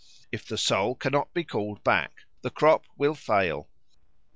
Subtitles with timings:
[0.31, 3.69] If the soul cannot be called back, the crop will fail.